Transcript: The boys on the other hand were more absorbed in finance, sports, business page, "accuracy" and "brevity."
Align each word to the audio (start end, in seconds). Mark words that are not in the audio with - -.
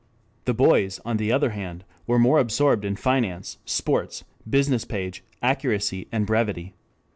The 0.45 0.55
boys 0.55 0.99
on 1.05 1.17
the 1.17 1.31
other 1.31 1.51
hand 1.51 1.83
were 2.07 2.17
more 2.17 2.39
absorbed 2.39 2.85
in 2.85 2.95
finance, 2.95 3.59
sports, 3.65 4.23
business 4.49 4.83
page, 4.83 5.23
"accuracy" 5.43 6.07
and 6.11 6.25
"brevity." 6.25 6.73